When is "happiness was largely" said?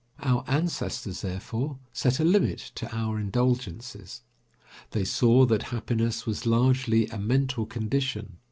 5.61-7.05